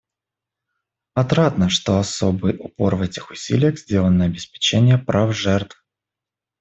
[1.13, 5.85] Отрадно, что особый упор в этих усилиях сделан на обеспечении прав жертв.